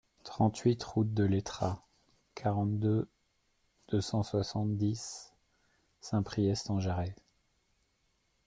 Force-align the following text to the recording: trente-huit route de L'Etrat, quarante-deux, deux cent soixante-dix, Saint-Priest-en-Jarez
trente-huit 0.23 0.81
route 0.83 1.13
de 1.13 1.23
L'Etrat, 1.25 1.85
quarante-deux, 2.33 3.07
deux 3.89 4.01
cent 4.01 4.23
soixante-dix, 4.23 5.31
Saint-Priest-en-Jarez 5.99 7.13